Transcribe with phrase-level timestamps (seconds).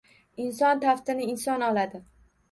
[0.45, 2.01] Inson taftini inson oladi